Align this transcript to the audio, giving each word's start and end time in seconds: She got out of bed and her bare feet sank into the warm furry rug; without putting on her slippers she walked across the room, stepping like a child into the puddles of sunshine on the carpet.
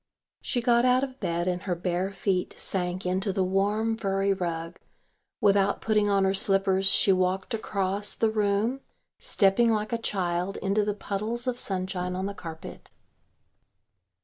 She 0.41 0.63
got 0.63 0.83
out 0.83 1.03
of 1.03 1.19
bed 1.19 1.47
and 1.47 1.61
her 1.61 1.75
bare 1.75 2.11
feet 2.11 2.59
sank 2.59 3.05
into 3.05 3.31
the 3.31 3.43
warm 3.43 3.95
furry 3.95 4.33
rug; 4.33 4.79
without 5.41 5.79
putting 5.79 6.09
on 6.09 6.23
her 6.23 6.33
slippers 6.33 6.87
she 6.87 7.13
walked 7.13 7.53
across 7.53 8.15
the 8.15 8.31
room, 8.31 8.81
stepping 9.19 9.71
like 9.71 9.93
a 9.93 9.99
child 9.99 10.57
into 10.57 10.83
the 10.83 10.95
puddles 10.95 11.45
of 11.45 11.59
sunshine 11.59 12.15
on 12.15 12.25
the 12.25 12.33
carpet. 12.33 12.89